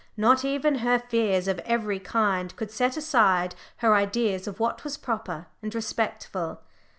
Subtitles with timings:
[0.17, 4.97] Not even her fears of every kind could set aside her ideas of what was
[4.97, 6.61] proper and respectful.